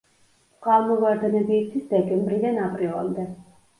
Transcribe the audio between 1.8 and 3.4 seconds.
დეკემბრიდან აპრილამდე.